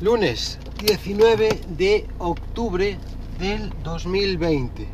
[0.00, 2.98] Lunes 19 de octubre
[3.38, 4.88] del 2020.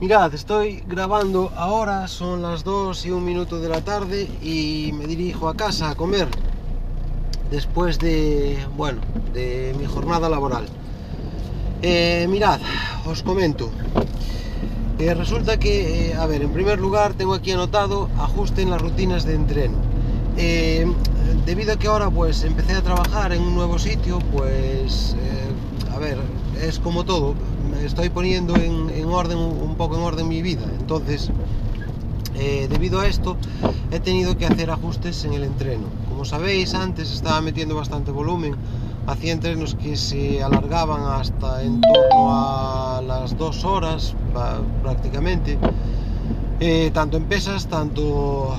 [0.00, 5.08] Mirad, estoy grabando ahora, son las 2 y un minuto de la tarde y me
[5.08, 6.28] dirijo a casa a comer
[7.50, 9.00] después de, bueno,
[9.34, 10.66] de mi jornada laboral.
[11.82, 12.60] Eh, mirad,
[13.04, 13.68] os comento.
[15.00, 18.80] Eh, resulta que, eh, a ver, en primer lugar tengo aquí anotado ajuste en las
[18.80, 19.76] rutinas de entreno.
[21.46, 25.98] Debido a que ahora pues empecé a trabajar en un nuevo sitio, pues, eh, a
[25.98, 26.18] ver,
[26.60, 27.34] es como todo,
[27.70, 30.64] me estoy poniendo en, en orden, un poco en orden mi vida.
[30.78, 31.30] Entonces,
[32.34, 33.36] eh, debido a esto,
[33.90, 35.86] he tenido que hacer ajustes en el entreno.
[36.08, 38.54] Como sabéis, antes estaba metiendo bastante volumen,
[39.06, 44.14] hacía entrenos que se alargaban hasta en torno a las dos horas
[44.82, 45.58] prácticamente,
[46.60, 48.54] eh, tanto en pesas, tanto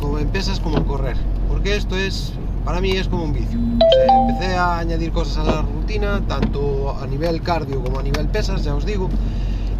[0.00, 1.16] como en pesas como en correr,
[1.50, 2.32] porque esto es,
[2.64, 3.58] para mí es como un vicio.
[3.58, 8.02] O sea, empecé a añadir cosas a la rutina, tanto a nivel cardio como a
[8.02, 9.10] nivel pesas, ya os digo,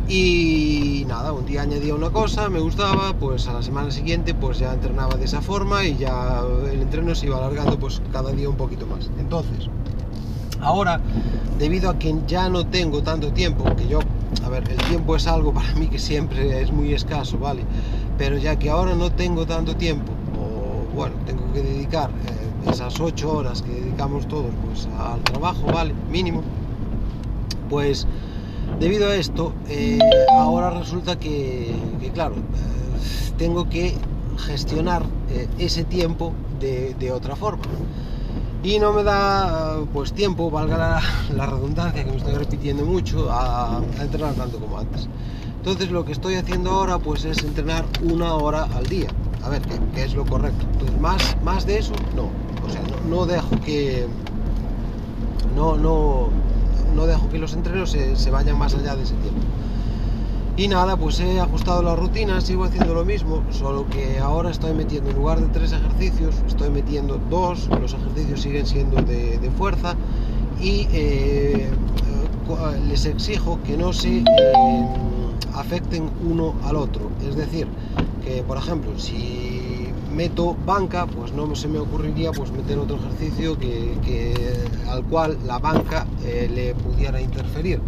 [0.09, 4.59] y nada, un día añadía una cosa, me gustaba, pues a la semana siguiente pues
[4.59, 8.49] ya entrenaba de esa forma y ya el entreno se iba alargando pues cada día
[8.49, 9.09] un poquito más.
[9.21, 9.69] Entonces,
[10.61, 11.01] ahora,
[11.61, 14.01] debido a que ya no tengo tanto tiempo, que yo,
[14.45, 17.63] a ver, el tiempo es algo para mí que siempre es muy escaso, ¿vale?
[18.19, 22.99] Pero ya que ahora no tengo tanto tiempo, o bueno, tengo que dedicar eh, esas
[23.01, 25.95] ocho horas que dedicamos todos pues al trabajo, ¿vale?
[26.11, 26.43] Mínimo,
[27.69, 28.07] pues
[28.79, 29.99] debido a esto, eh,
[30.33, 31.75] ahora resulta que,
[32.15, 33.95] claro, eh, tengo que
[34.39, 35.03] gestionar
[35.59, 37.63] ese tiempo de, otra forma.
[38.63, 41.01] Y no me da pues tiempo, valga
[41.35, 45.09] la, redundancia que me estoy repitiendo mucho, a, entrenar tanto como antes.
[45.57, 49.09] Entonces lo que estoy haciendo ahora pues es entrenar una hora al día.
[49.45, 49.63] A ver,
[49.95, 50.67] ¿qué, es lo correcto?
[50.73, 52.29] Entonces, más, más de eso, no.
[52.67, 54.07] O sea, no, dejo que...
[55.57, 56.29] No, no,
[56.95, 59.41] no dejo que los entrenos se, se, vayan más allá de ese tiempo.
[60.57, 64.75] Y nada, pues he ajustado la rutina, sigo haciendo lo mismo, solo que ahora estoy
[64.75, 69.51] metiendo en lugar de tres ejercicios, estoy metiendo dos, los ejercicios siguen siendo de, de
[69.53, 69.97] fuerza
[70.61, 71.71] y eh,
[72.89, 74.25] les exijo que no se eh,
[75.55, 77.11] afecten uno al otro.
[77.27, 77.67] Es decir,
[78.47, 83.95] por ejemplo, si meto banca, pues no se me ocurriría pues meter otro ejercicio que,
[84.89, 87.81] al cual la banca eh, le pudiera interferir.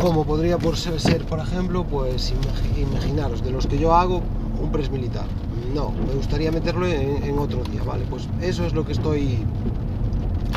[0.00, 2.32] Como podría por ser, por ejemplo, pues
[2.76, 4.22] imaginaros, de los que yo hago,
[4.60, 5.26] un press militar.
[5.74, 8.04] No, me gustaría meterlo en, en, otro día, ¿vale?
[8.08, 9.38] Pues eso es lo que estoy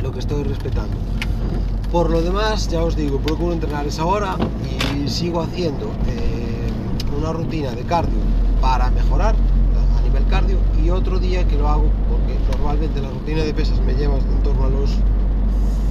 [0.04, 0.96] lo que estoy respetando.
[1.92, 4.36] Por lo demás, ya os digo, procuro entrenar esa hora
[4.96, 8.27] y sigo haciendo eh, una rutina de cardio
[8.62, 9.36] para mejorar
[9.98, 13.80] a nivel cardio y otro día que lo hago porque normalmente la rutina de pesas
[13.82, 14.92] me lleva en torno a los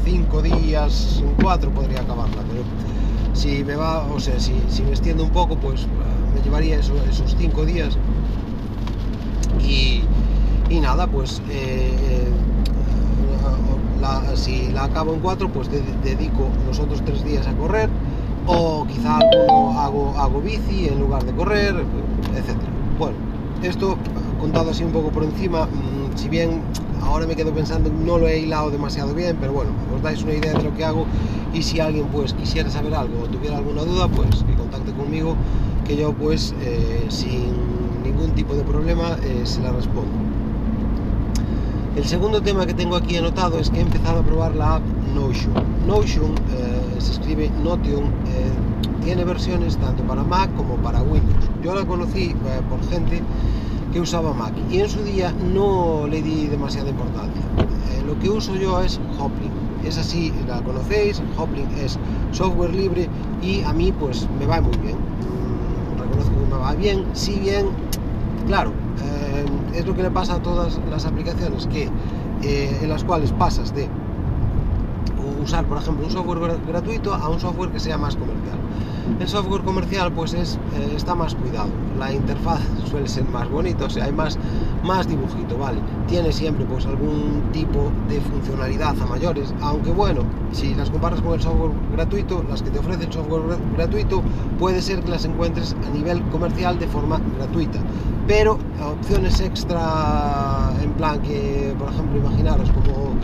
[0.05, 2.63] 5 días, 4 podría acabarla, pero
[3.35, 5.87] si me va, o sea, si, si me extiendo un poco, pues
[6.35, 7.97] me llevaría eso, esos 5 días.
[9.61, 10.03] Y,
[10.71, 11.93] y, nada, pues eh,
[14.01, 17.91] la, si la acabo en 4, pues de, dedico los otros 3 días a correr,
[18.47, 21.75] o quizá hago, hago bici en lugar de correr,
[22.37, 22.57] etc.
[22.99, 23.17] Bueno,
[23.63, 23.97] esto
[24.41, 26.63] contado así un poco por encima, mmm, si bien
[27.03, 30.35] ahora me quedo pensando, no lo he hilado demasiado bien, pero bueno, os dais una
[30.35, 31.07] idea de lo que hago
[31.53, 35.37] y si alguien pues quisiera saber algo o tuviera alguna duda, pues que contacte conmigo,
[35.87, 37.53] que yo pues eh, sin
[38.03, 40.13] ningún tipo de problema eh, se la respondo.
[41.97, 44.83] El segundo tema que tengo aquí anotado es que he empezado a probar la app
[45.15, 45.55] Notion.
[45.87, 48.05] Notion eh, se escribe Notion,
[49.07, 51.49] tiene versiones tanto para Mac como para Windows.
[51.63, 52.35] Yo la conocí
[52.69, 53.23] por gente
[53.93, 57.41] que usaba Mac y en su día no le di demasiada importancia.
[57.93, 59.53] Eh, lo que uso yo es Hoplink.
[59.85, 61.97] Es así, la conocéis, Hoplink es
[62.33, 63.09] software libre
[63.41, 64.97] y a mí pues me va muy bien.
[64.97, 67.67] Mm, reconozco que me va bien, si bien,
[68.49, 68.73] claro,
[69.05, 69.45] eh,
[69.79, 71.89] es lo que le pasa a todas las aplicaciones que
[72.43, 73.89] eh, en las cuales pasas de
[75.41, 78.59] usar, por ejemplo, un software gratuito a un software que sea más comercial.
[79.21, 81.69] El software comercial pues es, eh, está más cuidado,
[81.99, 82.61] la interfaz
[82.91, 84.39] suele ser más bonita, o sea, hay más,
[84.85, 85.79] más dibujito, ¿vale?
[86.07, 90.23] Tiene siempre pues algún tipo de funcionalidad a mayores, aunque bueno,
[90.53, 93.43] si las comparas con el software gratuito, las que te ofrece el software
[93.77, 94.23] gratuito,
[94.59, 97.79] puede ser que las encuentres a nivel comercial de forma gratuita,
[98.27, 98.59] pero
[99.01, 103.15] opciones extra en plan que, por ejemplo, imaginaros como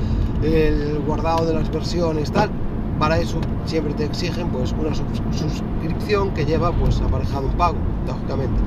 [0.43, 2.50] el guardado de las versiones, tal,
[2.98, 8.60] para eso siempre te exigen pues una suscripción que lleva pues aparejado un pago, lógicamente.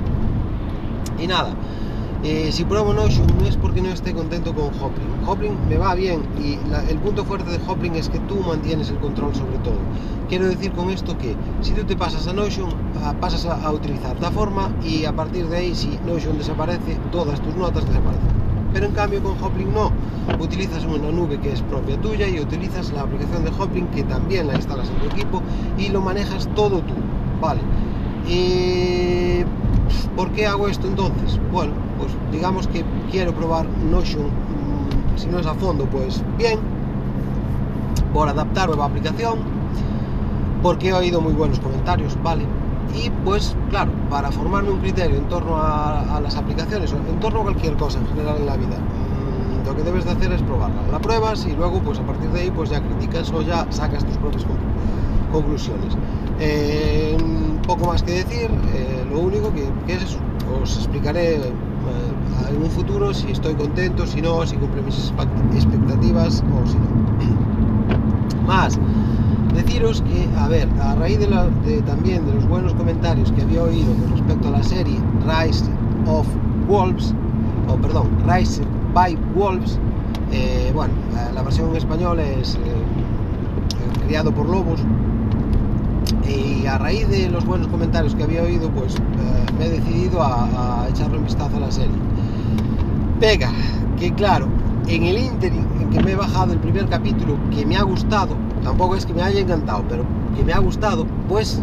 [1.19, 1.55] Y nada,
[2.25, 5.07] Eh, si pruebo Notion no es porque no esté contento con Hoplin.
[5.27, 6.57] Hoplin me va bien y
[6.89, 9.77] el punto fuerte de Hoplin es que tú mantienes el control sobre todo.
[10.27, 12.69] Quiero decir con esto que si tú te pasas a Notion,
[13.21, 17.55] pasas a, utilizar la forma y a partir de ahí si Notion desaparece, todas tus
[17.55, 18.34] notas desaparecen.
[18.75, 19.89] Pero en cambio con Hoplin no.
[20.37, 24.47] Utilizas una nube que es propia tuya y utilizas la aplicación de Hoplin que también
[24.47, 25.41] la instalas en tu equipo
[25.77, 26.93] y lo manejas todo tú.
[27.39, 27.61] Vale.
[28.27, 29.45] Eh,
[30.17, 31.39] ¿Por qué hago esto entonces?
[31.53, 36.59] Bueno, pues digamos que quiero probar Notion, mm, si no es a fondo, pues bien,
[38.13, 39.39] por adaptar nueva aplicación,
[40.61, 42.43] porque he oído muy buenos comentarios, ¿vale?
[42.93, 47.39] Y pues claro, para formarme un criterio en torno a, las aplicaciones o en torno
[47.41, 50.41] a cualquier cosa en general en la vida, mm, lo que debes de hacer es
[50.43, 50.81] probarla.
[50.91, 54.05] La pruebas y luego pues a partir de ahí pues ya criticas o ya sacas
[54.05, 54.45] tus propias
[55.31, 55.97] conclusiones.
[56.39, 57.17] Eh,
[57.65, 60.19] poco más que decir, eh, lo único que, es eso,
[60.61, 61.53] os explicaré eh,
[62.49, 65.11] en un futuro si estoy contento, si no, si cumple mis
[65.55, 68.45] expectativas o si no.
[68.47, 68.77] Más,
[69.55, 71.27] deciros que, a ver, a raíz de,
[71.81, 75.65] también de los buenos comentarios que había oído con respecto a la serie Rise
[76.07, 76.27] of
[76.67, 77.13] Wolves,
[77.67, 78.61] o perdón, Rise
[78.93, 79.79] by Wolves,
[80.31, 80.93] eh, bueno,
[81.33, 82.57] la versión en español es
[84.05, 84.81] criado por lobos,
[86.27, 88.99] y a raíz de los buenos comentarios que había oído, pues eh,
[89.57, 91.95] me he decidido a, echarle un vistazo a la serie.
[93.19, 93.51] Pega,
[93.99, 94.47] que claro,
[94.87, 98.35] en el interim en que me he bajado el primer capítulo, que me ha gustado,
[98.63, 100.03] tampoco es que me haya encantado, pero
[100.35, 101.61] que me ha gustado, pues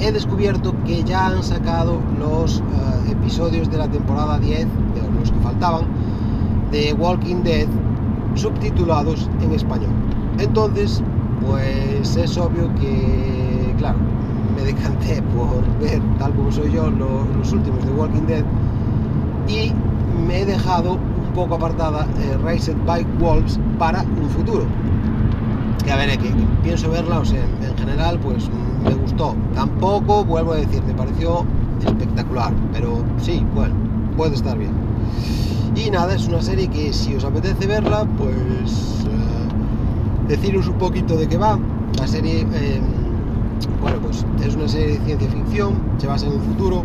[0.00, 5.30] he descubierto que ya han sacado los eh, episodios de la temporada 10, de los
[5.30, 5.84] que faltaban,
[6.72, 7.68] de Walking Dead,
[8.34, 9.90] subtitulados en español.
[10.38, 11.02] Entonces,
[11.46, 13.98] pues es obvio que, claro,
[14.56, 18.44] me decanté por ver, tal como soy yo, los últimos de Walking Dead
[19.48, 19.72] y
[20.26, 20.98] me he dejado
[21.34, 24.64] poco apartada eh, Raised by Wolves para un futuro.
[25.84, 26.18] Que a ver, eh,
[26.62, 28.48] pienso verla, o sea, en general, pues
[28.84, 29.34] me gustó.
[29.54, 31.44] Tampoco, vuelvo a decir, me pareció
[31.84, 33.74] espectacular, pero sí, bueno,
[34.16, 34.72] puede estar bien.
[35.76, 39.04] Y nada, es una serie que si os apetece verla, pues
[40.28, 41.58] deciros un poquito de qué va.
[41.98, 42.80] La serie, eh,
[43.80, 46.82] bueno, pues es una serie de ciencia ficción, se basa en un futuro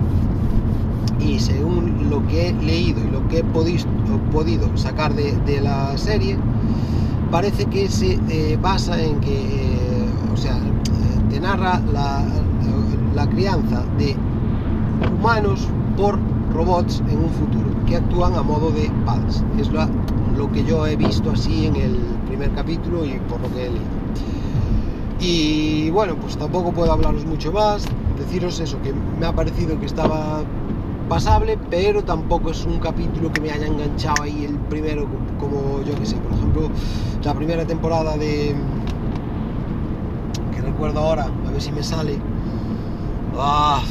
[1.19, 6.37] y según lo que he leído y lo que he podido, sacar de, la serie,
[7.31, 10.57] parece que se eh, basa en que, eh, o sea,
[11.29, 12.25] te narra la,
[13.29, 14.15] crianza de
[15.13, 15.67] humanos
[15.97, 16.17] por
[16.53, 19.43] robots en un futuro que actúan a modo de padres.
[19.59, 23.69] Es lo que yo he visto así en el capítulo y por lo que he
[23.69, 23.99] leído.
[25.21, 27.85] Y bueno, pues tampoco puedo hablaros mucho más,
[28.17, 30.43] deciros eso, que me ha parecido que estaba
[31.09, 35.07] pasable, pero tampoco es un capítulo que me haya enganchado ahí el primero,
[35.39, 36.69] como yo que sé, por ejemplo,
[37.23, 38.55] la primera temporada de...
[40.55, 42.17] que recuerdo ahora, a ver si me sale.
[43.37, 43.81] Ah,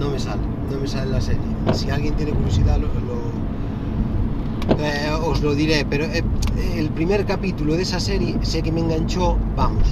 [0.00, 1.42] no me sale, no me sale la serie.
[1.74, 2.88] Si alguien tiene curiosidad, lo
[4.78, 6.24] eh, os lo diré, pero eh,
[6.76, 9.84] el primer capítulo de esa serie sé que me enganchó, vamos.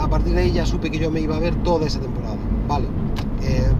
[0.00, 2.36] A partir de ahí ya supe que yo me iba a ver toda esa temporada,
[2.68, 2.86] ¿vale?
[3.42, 3.73] Eh,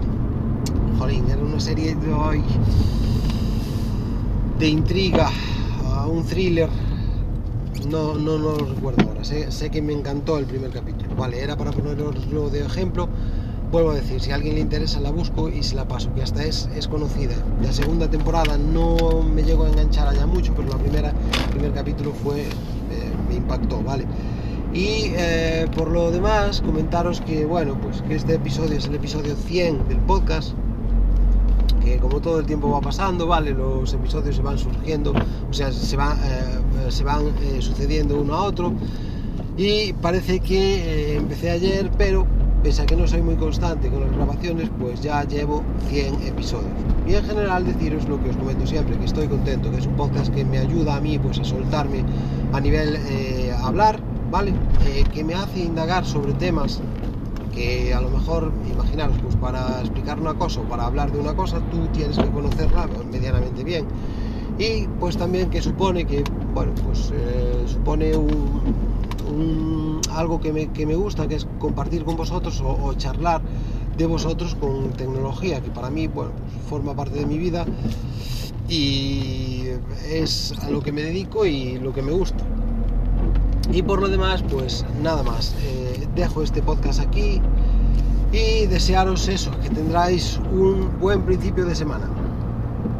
[1.65, 2.43] serie de, hoy
[4.59, 5.31] de intriga,
[6.07, 6.69] un thriller,
[7.89, 11.41] no, no, no lo recuerdo ahora, sé, que me encantó el primer capítulo, ¿vale?
[11.41, 13.09] Era para poneroslo de ejemplo
[13.71, 16.21] vuelvo a decir, si a alguien le interesa la busco y se la paso, que
[16.21, 17.33] hasta es, es conocida.
[17.63, 21.73] La segunda temporada no me llegó a enganchar allá mucho, pero la primera, el primer
[21.73, 22.47] capítulo fue, eh,
[23.27, 24.05] me impactó, ¿vale?
[24.71, 29.35] Y eh, por lo demás, comentaros que, bueno, pues que este episodio es el episodio
[29.35, 30.53] 100 del podcast,
[31.85, 33.51] que como todo el tiempo va pasando, ¿vale?
[33.51, 35.13] Los episodios se van surgiendo,
[35.49, 38.73] o sea, se, va, eh, se van sucediendo uno a otro.
[39.57, 42.27] Y parece que empecé ayer, pero
[42.65, 46.71] pese a que no soy muy constante con las grabaciones, pues ya llevo 100 episodios.
[47.07, 49.95] Y en general deciros lo que os comento siempre, que estoy contento, que es un
[49.95, 52.03] podcast que me ayuda a mí pues a soltarme
[52.53, 53.99] a nivel eh, hablar,
[54.31, 54.51] ¿vale?
[54.87, 56.81] Eh, que me hace indagar sobre temas
[57.55, 61.33] que a lo mejor, imaginaros, pues para explicar una cosa o para hablar de una
[61.35, 63.85] cosa, tú tienes que conocerla medianamente bien.
[64.59, 68.55] Y pues también que supone que, bueno, pues eh, supone un
[70.15, 73.41] algo que me, que me, gusta, que es compartir con vosotros o, charlar
[73.97, 76.31] de vosotros con tecnología, que para mí bueno,
[76.69, 77.65] forma parte de mi vida
[78.67, 79.63] y
[80.09, 82.43] es a lo que me dedico y lo que me gusta.
[83.71, 85.55] Y por lo demás, pues nada más.
[85.63, 87.41] Eh, dejo este podcast aquí
[88.31, 92.07] y desearos eso, que tendráis un buen principio de semana.